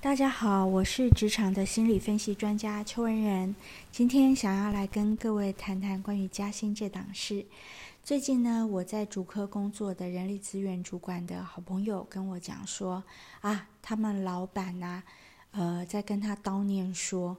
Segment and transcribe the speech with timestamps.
[0.00, 3.52] 大家好，我是职场的心理分析专家邱文仁。
[3.90, 7.44] 今天想要来跟各位谈谈关于加薪这档事。
[8.04, 13.02] 最近呢，我在主科工作的人力资源主管的好朋友跟我讲说，
[13.40, 15.02] 啊，他们老板呐，
[15.50, 17.36] 呃，在跟他叨念说，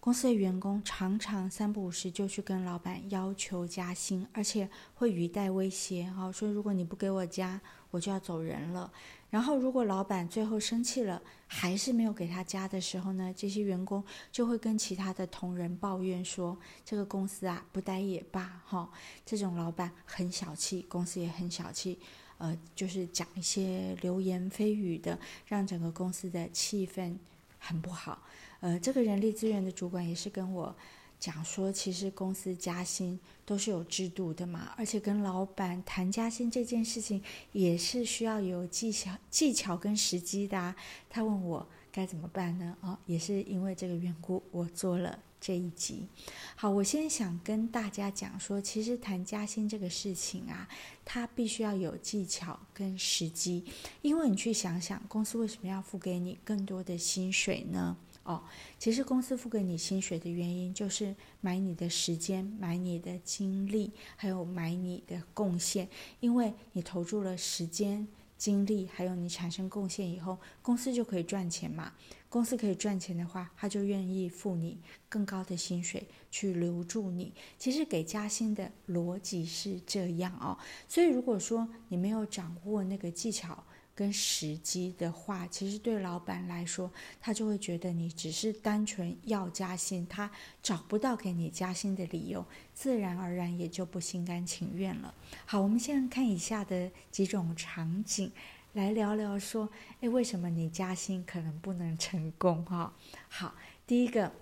[0.00, 7.60] 公司的员工常常三不五时就去跟老板要求加薪，而且会语带威胁，哈，说如果你不给我加，
[7.92, 8.90] 我就要走人了。
[9.30, 18.90] 然后，如果老板最后生气了，还是没有给他加的时候呢，这些员工就会跟其他的同仁抱怨说：“这个公司啊，不待也罢，哈，
[19.24, 21.96] 这种老板很小气，公司也很小气，
[22.38, 25.16] 呃，就是讲一些流言蜚语的，
[25.46, 27.16] 让整个公司的气氛
[27.58, 28.22] 很不好。”
[28.58, 30.76] 呃，这个人力资源的主管也是跟我。
[31.20, 40.74] 讲说，其实公司加薪都是有制度的嘛，而且跟老板谈加薪这件事情也是需要有技巧、技巧跟时机的。
[41.10, 42.74] 他问我该怎么办呢？
[42.80, 46.08] 哦，也是因为这个缘故，我做了这一集。
[46.56, 50.66] 好，我先想跟大家讲说，其实谈加薪这个事情啊，
[51.04, 53.62] 它必须要有技巧跟时机，
[54.00, 57.94] 因为你去想想，公司为什么要付给你更多的薪水呢？
[58.22, 58.42] 哦，
[58.78, 65.88] 其实公司付给你薪水的原因，就是买你的时间、买你的精力，还有买你的贡献。
[66.20, 71.92] 因为你投注了时间、精力，还有你产生贡献以后，公司就可以赚钱嘛。
[72.28, 77.32] 公司可以赚钱的话，他就愿意付你更高的薪水去留住你。
[77.58, 80.56] 其实给加薪的逻辑是这样哦。
[80.86, 83.64] 所以如果说你没有掌握那个技巧，
[84.00, 90.30] 跟时机的话，其实对老板来说，他就会觉得你只是单纯要加薪，他
[90.62, 92.42] 找不到给你加薪的理由，
[92.72, 95.12] 自然而然也就不心甘情愿了。
[95.44, 98.32] 好，我们现在看以下的几种场景，
[98.72, 99.68] 来聊聊说，
[100.00, 102.64] 诶，为什么你加薪可能不能成功？
[102.64, 102.94] 哈，
[103.28, 103.54] 好，
[103.86, 104.32] 第一个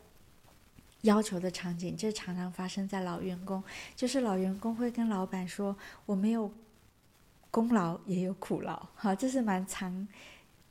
[1.00, 3.61] 要求的场景，这常常发生在老员工，
[3.97, 6.49] 就是老员工会跟老板说，我没有。
[7.50, 10.06] 功劳也有苦劳，哈，这是蛮常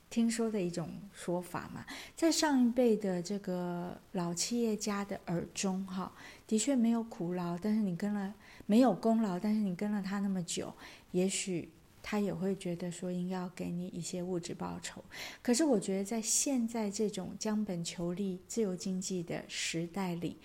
[0.10, 1.86] 听说的一种说法嘛。
[2.16, 6.12] 在上一辈的这个老企业家的耳中，哈，
[6.46, 8.34] 的确没有苦劳，但是你跟了
[8.66, 10.74] 没有功劳，但是你跟了他那么久，
[11.12, 11.70] 也许
[12.04, 15.04] 他也会觉得说应该要给你一些物质报酬。
[15.42, 20.38] 可是我觉得在现在这种将本求利、自由经济的时代里，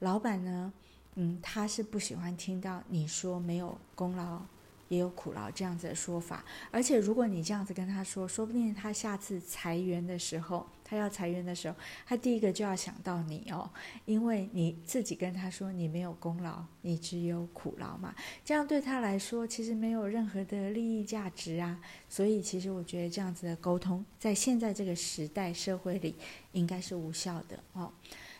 [0.00, 0.72] 老板呢，
[1.14, 4.42] 嗯，他是不喜欢听到你说没有功劳。
[4.88, 11.76] 也有苦劳这样子的说法，而且如果你这样子跟他说，说不定他下次裁员的时候，他要裁员的时候，
[12.06, 13.70] 他第一个就要想到你哦，
[14.06, 21.78] 因为你自己跟他说你没有功劳，你只有苦劳嘛，这样对他来说其实没有任何的利益价值啊，
[22.08, 26.16] 所以其实我觉得这样子的沟通在现在这个时代社会里
[26.52, 27.92] 应该是无效的哦。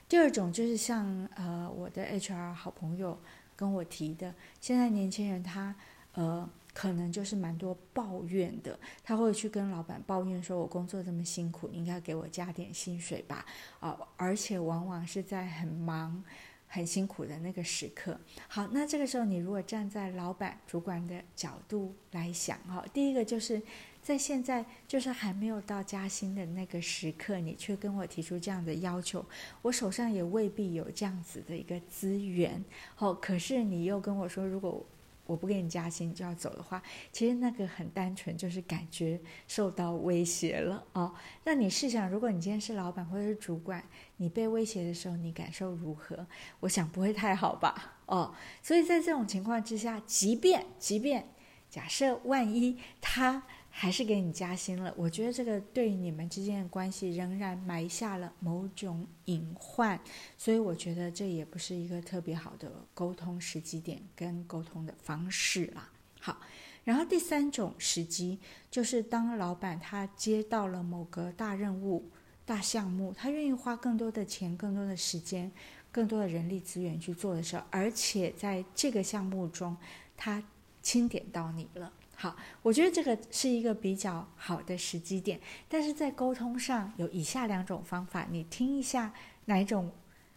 [0.09, 3.21] 第二种就是像呃我的 HR 好朋友
[3.55, 5.77] 跟我提的，现在年轻人他。
[6.19, 13.47] 呃，可能就是蛮多抱怨的，他会去跟老板抱怨说：“我工作这么辛苦，应该给我加点薪水吧？”
[13.79, 16.25] 啊，而且往往是在很忙、
[16.67, 18.19] 很辛苦的那个时刻。
[18.49, 23.63] 好，那这个时候你如果站在老板、主管的角度来想，哈，第一个就是
[24.03, 29.25] 在现在就是还没有到加薪的那个时刻，你却跟我提出这样的要求，
[29.63, 32.65] 我手上也未必有这样子的一个资源。
[32.97, 34.85] 好，可是你又跟我说，如果
[35.29, 41.15] 我不给你加薪就要走的话，其实那个很单纯，就是感觉受到威胁了哦。
[41.45, 43.85] 那你试想，如果你今天是老板或者是主管，
[44.17, 46.27] 你被威胁的时候，你感受如何？
[46.61, 47.99] 我想不会太好吧？
[48.07, 51.29] 哦，所以在这种情况之下，即便即便
[51.69, 53.43] 假设万一他。
[53.81, 59.97] 还是给你加薪了，我觉得这个对你们之间的关系仍然埋下了某种隐患，
[60.37, 65.89] 所以我觉得这也不是一个特别好的沟通时机点跟沟通的方式啦。
[66.19, 66.41] 好，
[66.83, 72.11] 然后第三种时机就是当老板他接到了某个大任务、
[72.45, 75.49] 大项目，他愿意花更多的钱、更多的时间、
[75.93, 79.77] 更多的人力资源去做的时候，而且在这个项目中
[80.17, 80.43] 他
[80.83, 81.93] 钦点到你了。
[82.21, 89.13] 好，我觉得这个是一个比较好的时机点，但是在沟通上有以下两种方法，你听一下
[89.45, 89.93] 哪一种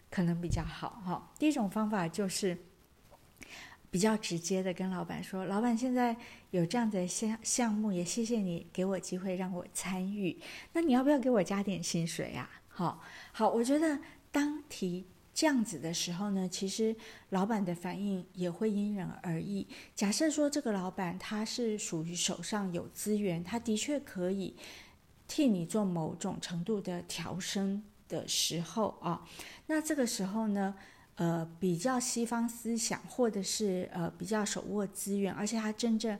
[0.08, 1.32] 可能比较好哈。
[1.40, 2.56] 第一种方法就是
[3.90, 6.16] 比较直接的跟老板说，老板现在
[6.52, 10.38] 有这样的项项目，也谢谢你给我机会让我参与，
[10.74, 12.48] 那你要不要给我加点薪水啊？
[12.68, 13.00] 好，
[13.32, 13.98] 好，我觉得
[14.30, 15.04] 当提。
[15.34, 16.94] 这样子的时候呢，其实
[17.30, 19.66] 老板的反应也会因人而异。
[19.94, 24.54] 假设说这个老板他是属于手上有资源，他的确可以。
[25.28, 29.26] 替你做某种程度的调升的时候啊，
[29.66, 30.74] 那这个时候呢，
[31.14, 36.18] 呃，比较西方思想，或者是呃比较手握资源，而且他真正。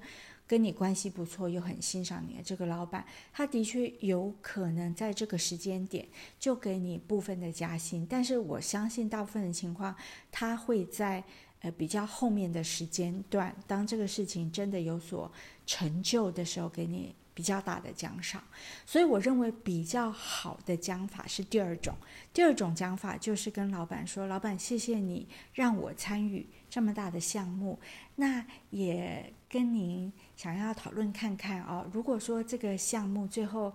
[0.52, 6.06] 跟你关系不错又很欣赏你的这个老板，他的确有可能在这个时间点
[6.38, 9.96] 就给你部分的加薪，但是我相信大部分的情况，
[10.30, 11.24] 他会在
[11.60, 15.32] 呃比较后面的时间段，当这个事情真的有所
[15.64, 17.14] 成就的时候，给你。
[17.34, 18.44] 比较大的奖赏，
[18.84, 21.96] 所以我认为比较好的讲法是第二种。
[22.30, 27.78] 第二种讲法就是跟老板说：“老板，谢谢你让我参与这么大的项目，
[28.16, 31.86] 那也跟您想要讨论看看哦。
[31.92, 33.70] 如果说这个项目最后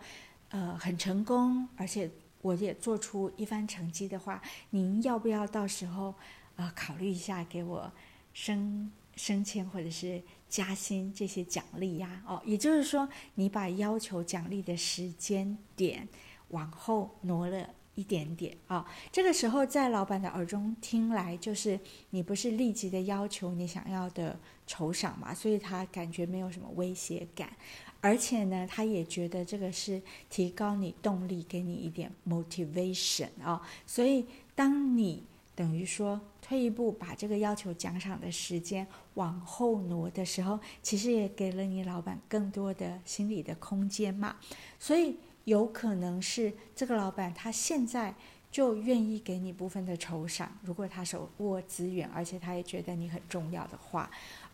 [0.50, 2.10] 呃很成功，而且
[2.42, 4.42] 我也做出一番成绩的话，
[4.72, 6.16] 您要不要到时候
[6.56, 7.92] 呃考虑一下给我
[8.34, 16.08] 升升迁或者是？”加薪这些奖励呀，哦，也就是说，你把要求奖励的时间点
[16.52, 18.86] 往后挪了一点点啊。
[19.12, 21.78] 这个时候，在老板的耳中听来，就是
[22.12, 27.52] 你不是立即的要求你想要的酬赏嘛，所以他感觉没有什么威胁感，
[28.00, 33.62] 而且呢，他也觉得这个是提高你动力，给你一点 motivation 啊。
[33.86, 35.24] 所以，当你
[35.56, 38.86] 等于说退一步，把这个要求奖赏的时间
[39.16, 44.36] 往后挪的时候，其实也给了你老板更多的心理的空间嘛。
[44.78, 45.16] 所以
[45.48, 48.14] 有可能是这个老板他现在
[48.52, 54.12] 就愿意给你部分的酬赏，如果他手握资源，而且他也觉得你很重要的话，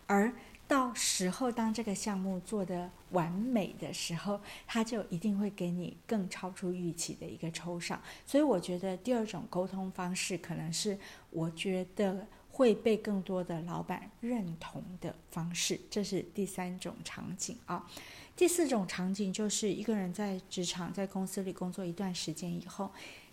[0.08, 0.32] 而。
[0.66, 8.02] 到时候，当这个项目做得完美的时候，他就一定会给你更超出预期的一个抽赏。
[8.26, 10.98] 所以，我觉得第二种沟通方式，可能是
[11.32, 15.78] 我觉得会被更多的老板认同的方式。
[15.90, 17.86] 这是第三种场景啊。
[18.38, 22.90] 第四种场景就是一个人在职场、在公司里工作一段时间以后，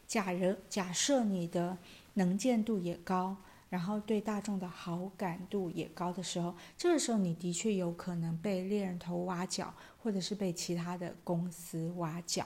[0.09, 1.79] 假如假设你的
[2.15, 3.37] 能见度也高。
[3.71, 9.73] 然后对大众的好感度也高的时候，这个时候你的确有可能被猎人头挖角，
[10.03, 12.45] 或者是被其他的公司挖角。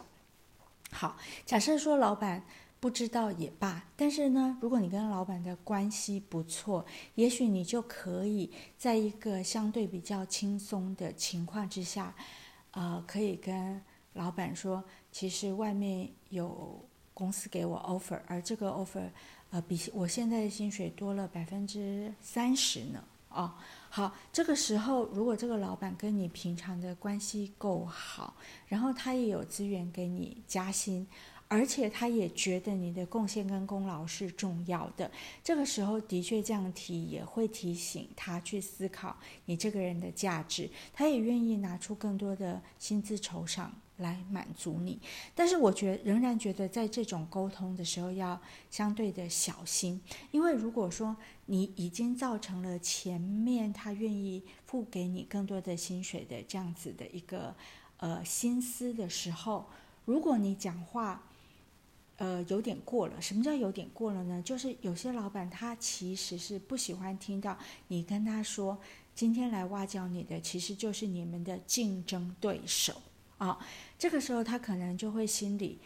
[0.90, 1.16] 好，
[1.46, 2.44] 假设说老板
[2.84, 6.84] 不知道也罢，但是呢，如果你跟老板的关系不错，
[7.14, 12.14] 也许你就可以在一个相对比较轻松的情况之下，
[12.72, 13.80] 呃，可以跟
[14.12, 16.78] 老板说，其实外面有
[17.14, 19.08] 公司给我 offer，而这个 offer。
[19.48, 23.02] 呃，比我现在的薪水多了百分之三十呢。
[23.30, 23.50] 哦，
[23.88, 28.36] 好，这个时候如果这个老板跟你平常的关系够好，
[28.68, 31.06] 然后他也有资源给你加薪，
[31.54, 35.08] 而且他也觉得你的贡献跟功劳是重要的，
[35.42, 43.72] 这个时候的确这样提也会提醒他去思考你这个人的价值，他也愿意拿出更多的薪资酬赏。
[43.98, 44.98] 来满足你，
[45.36, 50.00] 但是我觉仍然觉得在这种沟通的时候要相对的小心，
[50.32, 51.16] 因为如果说
[51.46, 57.54] 你已经造成了前面他愿意付给你更多的薪水的这样子的一个
[57.98, 59.66] 呃心思的时候，
[60.06, 61.22] 如果你讲话
[62.16, 64.42] 呃有点过了，什么叫有点过了呢？
[64.42, 67.58] 就是有些老板他其实是不喜欢听到
[67.88, 68.78] 你跟他说，
[69.14, 72.94] 今天来挖角你的其实就是你们的竞争对手。
[73.38, 73.58] 啊，
[73.98, 75.78] 这个时候他可能就会心里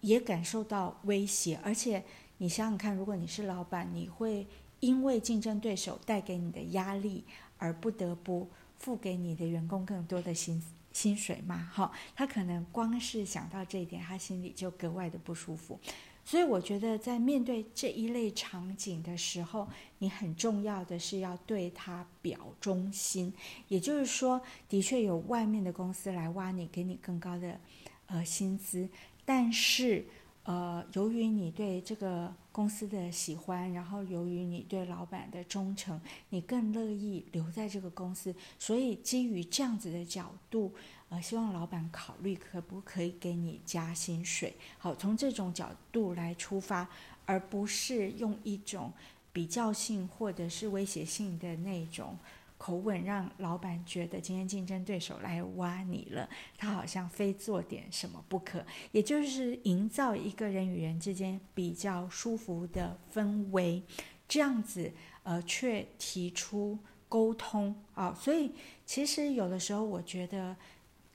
[0.00, 2.02] 也感受到威胁，而且
[2.38, 4.46] 你想想看，如果你是老板，你会
[4.80, 7.24] 因为竞争对手带给你的压力
[7.58, 8.48] 而不得不
[8.78, 10.62] 付给你的员工更多的薪
[10.98, 11.70] 薪水嘛？
[11.72, 15.78] 哈，他可能光是想到这一点，他心里就格外的不舒服。
[16.24, 23.32] 所以我觉得，在面对这一类场景的时候，你很重要的是要对他表忠心。
[23.68, 27.60] 也就是说，的确有外面的公司来挖你，给你更高的
[28.06, 28.88] 呃薪资，
[29.24, 30.04] 但是
[30.44, 38.34] 呃，由于你对这个公司的喜欢，然后由于你对老板的忠诚，你更乐意留在这个公司。
[38.58, 40.72] 所以基于这样子的角度。
[41.10, 44.54] 呃，希望老板考虑可不可以给你加薪水。
[44.76, 46.86] 好，从这种角度来出发，
[47.24, 48.92] 而不是用一种
[49.32, 52.14] 比较性或者是威胁性的那种
[52.58, 58.62] 口吻，让老板觉得今天竞争对手来挖你了，他好像非做点什么不可。
[58.92, 63.82] 也就是营造一个人与人之间比较舒服的氛围，
[64.28, 68.12] 这样子，呃，却提出沟通啊。
[68.12, 68.52] 所以，
[68.84, 70.54] 其实有的时候，我觉得。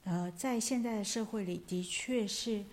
[0.06, 2.66] 呃，在现在的社会里，的确是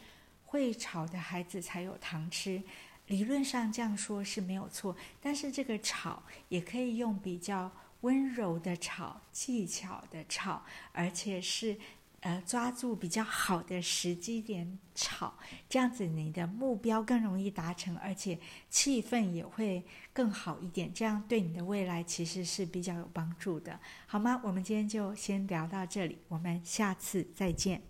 [0.46, 2.60] 会吵的孩子才有糖吃。
[3.06, 7.70] 理论上这样说是没有错，但是这个吵也可以用比较
[8.02, 11.78] 温柔的吵、技巧的吵，而且是
[12.20, 15.32] 呃，抓住比较好的时机点炒，
[15.68, 18.38] 这样子你的目标更容易达成，而且
[18.68, 20.92] 气氛也会更好一点。
[20.92, 24.38] 这样对你的未来其实是比较有帮助的，好吗？
[24.44, 27.80] 我们今天就先聊到这里，我们下次再见。